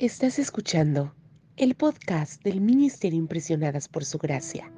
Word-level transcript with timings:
Estás 0.00 0.40
escuchando 0.40 1.14
el 1.56 1.76
podcast 1.76 2.42
del 2.42 2.60
Ministerio 2.60 3.16
Impresionadas 3.16 3.86
por 3.86 4.04
Su 4.04 4.18
Gracia. 4.18 4.68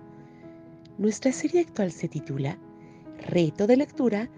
Nuestra 0.98 1.32
serie 1.32 1.62
actual 1.62 1.90
se 1.90 2.06
titula 2.06 2.58
Reto 3.26 3.66
de 3.66 3.78
Lectura 3.78 4.28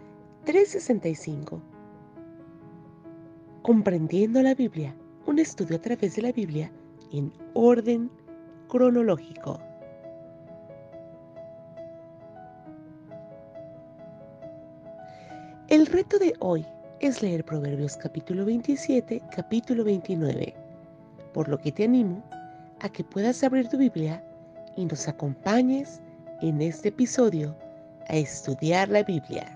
365. 0.45 1.61
Comprendiendo 3.63 4.41
la 4.41 4.55
Biblia, 4.55 4.95
un 5.27 5.41
estudio 5.41 5.79
a 5.79 5.81
través 5.81 6.15
de 6.15 6.23
la 6.23 6.31
Biblia 6.31 6.71
en 7.11 7.33
orden 7.55 8.09
cronológico. 8.69 9.61
El 15.69 15.87
reto 15.87 16.21
de 16.21 16.35
hoy 16.39 16.65
es 17.01 17.21
leer 17.21 17.45
Proverbios 17.45 17.97
capítulo 17.97 18.45
27, 18.45 19.21
capítulo 19.35 19.83
29 19.83 20.68
por 21.33 21.49
lo 21.49 21.59
que 21.59 21.73
te 21.73 21.85
animo 21.85 22.23
a 22.81 22.89
que 22.89 23.05
puedas 23.05 23.43
abrir 23.43 23.69
tu 23.69 23.79
Biblia 23.79 24.23
y 24.77 24.85
nos 24.85 25.09
acompañes 25.09 26.01
en 26.41 26.63
este 26.63 26.89
episodio 26.91 27.57
a 28.09 28.17
estudiar 28.17 28.89
la 28.89 29.03
Biblia. 29.03 29.55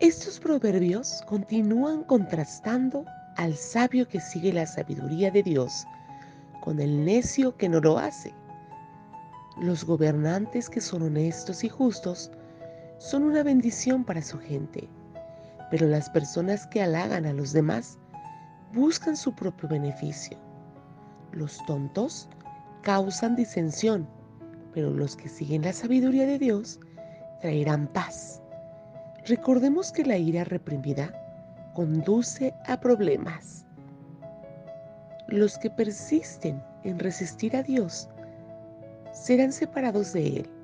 Estos 0.00 0.38
proverbios 0.38 1.22
continúan 1.26 2.04
contrastando 2.04 3.04
al 3.36 3.54
sabio 3.56 4.06
que 4.06 4.20
sigue 4.20 4.52
la 4.52 4.64
sabiduría 4.64 5.30
de 5.30 5.42
Dios 5.42 5.84
con 6.60 6.80
el 6.80 7.04
necio 7.04 7.56
que 7.56 7.68
no 7.68 7.80
lo 7.80 7.98
hace. 7.98 8.32
Los 9.60 9.84
gobernantes 9.84 10.70
que 10.70 10.80
son 10.80 11.02
honestos 11.02 11.64
y 11.64 11.68
justos 11.68 12.30
son 12.98 13.22
una 13.22 13.42
bendición 13.42 14.04
para 14.04 14.22
su 14.22 14.38
gente, 14.38 14.88
pero 15.70 15.86
las 15.86 16.10
personas 16.10 16.66
que 16.66 16.82
halagan 16.82 17.26
a 17.26 17.32
los 17.32 17.52
demás 17.52 17.96
buscan 18.72 19.16
su 19.16 19.34
propio 19.34 19.68
beneficio. 19.68 20.36
Los 21.32 21.64
tontos 21.66 22.28
causan 22.82 23.36
disensión, 23.36 24.08
pero 24.74 24.90
los 24.90 25.16
que 25.16 25.28
siguen 25.28 25.62
la 25.62 25.72
sabiduría 25.72 26.26
de 26.26 26.38
Dios 26.38 26.80
traerán 27.40 27.86
paz. 27.86 28.42
Recordemos 29.26 29.92
que 29.92 30.04
la 30.04 30.16
ira 30.16 30.44
reprimida 30.44 31.12
conduce 31.74 32.52
a 32.66 32.80
problemas. 32.80 33.64
Los 35.28 35.56
que 35.58 35.70
persisten 35.70 36.62
en 36.82 36.98
resistir 36.98 37.54
a 37.54 37.62
Dios 37.62 38.08
serán 39.12 39.52
separados 39.52 40.12
de 40.12 40.38
Él 40.38 40.57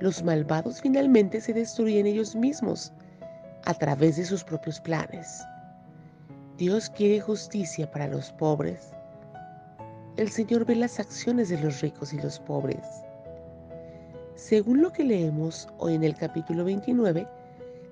los 0.00 0.22
malvados 0.22 0.80
finalmente 0.80 1.40
se 1.40 1.52
destruyen 1.52 2.06
ellos 2.06 2.34
mismos 2.34 2.92
a 3.64 3.74
través 3.74 4.16
de 4.16 4.24
sus 4.24 4.44
propios 4.44 4.80
planes. 4.80 5.42
Dios 6.58 6.90
quiere 6.90 7.20
justicia 7.20 7.90
para 7.90 8.08
los 8.08 8.32
pobres. 8.32 8.92
El 10.16 10.28
Señor 10.28 10.64
ve 10.64 10.76
las 10.76 11.00
acciones 11.00 11.48
de 11.48 11.58
los 11.58 11.80
ricos 11.80 12.12
y 12.12 12.18
los 12.18 12.38
pobres. 12.40 12.86
Según 14.34 14.82
lo 14.82 14.92
que 14.92 15.04
leemos 15.04 15.68
hoy 15.78 15.94
en 15.94 16.04
el 16.04 16.14
capítulo 16.14 16.64
29, 16.64 17.26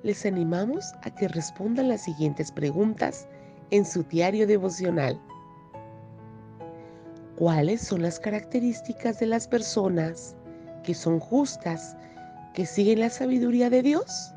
les 0.03 0.27
animamos 0.27 0.93
a 1.03 1.11
que 1.15 1.29
respondan 1.29 1.89
las 1.89 2.03
siguientes 2.03 2.53
preguntas 2.53 3.27
en 3.71 3.85
su 3.85 4.03
diario 4.03 4.47
devocional. 4.47 5.19
¿Cuáles 7.37 7.81
son 7.81 8.03
las 8.03 8.21
características 8.21 9.19
de 9.19 9.27
las 9.27 9.49
personas 9.49 10.37
que 10.83 10.95
son 10.95 11.21
justas, 11.21 11.97
que 12.55 12.67
siguen 12.67 13.01
la 13.01 13.11
sabiduría 13.11 13.71
de 13.71 13.83
Dios? 13.83 14.35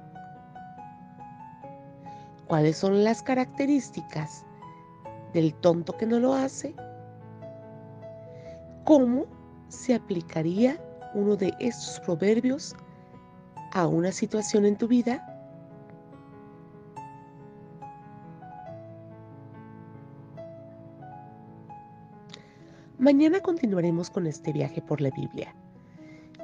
¿Cuáles 2.48 2.78
son 2.78 3.04
las 3.04 3.22
características 3.22 4.46
del 5.34 5.54
tonto 5.56 5.98
que 5.98 6.06
no 6.06 6.20
lo 6.20 6.34
hace? 6.34 6.76
¿Cómo 8.84 9.26
se 9.68 9.96
aplicaría 9.96 10.80
uno 11.16 11.36
de 11.36 11.54
estos 11.60 12.00
proverbios 12.02 12.76
a 13.74 13.88
una 13.88 14.12
situación 14.12 14.66
en 14.66 14.78
tu 14.78 14.88
vida? 14.88 15.26
Mañana 23.00 23.40
continuaremos 23.40 24.10
con 24.10 24.26
este 24.26 24.54
viaje 24.54 24.82
por 24.82 25.02
la 25.02 25.10
Biblia. 25.12 25.54